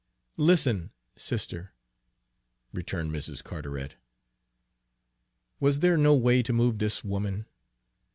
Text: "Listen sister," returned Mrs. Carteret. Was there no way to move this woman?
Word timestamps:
"Listen 0.37 0.89
sister," 1.15 1.73
returned 2.73 3.11
Mrs. 3.11 3.43
Carteret. 3.43 3.97
Was 5.59 5.81
there 5.81 5.95
no 5.95 6.15
way 6.15 6.41
to 6.41 6.51
move 6.51 6.79
this 6.79 7.03
woman? 7.03 7.45